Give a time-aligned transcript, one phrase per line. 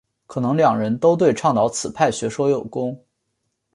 [0.25, 2.99] 可能两人都对倡导此派学说有功。